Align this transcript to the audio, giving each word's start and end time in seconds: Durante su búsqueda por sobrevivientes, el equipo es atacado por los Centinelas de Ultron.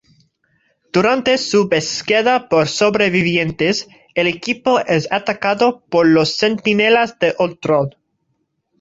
Durante 0.91 1.37
su 1.37 1.69
búsqueda 1.69 2.49
por 2.49 2.67
sobrevivientes, 2.67 3.87
el 4.15 4.25
equipo 4.25 4.79
es 4.79 5.07
atacado 5.11 5.85
por 5.91 6.07
los 6.07 6.37
Centinelas 6.37 7.19
de 7.19 7.35
Ultron. 7.37 7.91